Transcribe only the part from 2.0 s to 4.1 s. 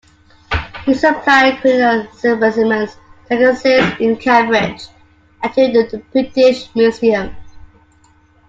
specimens to Agassiz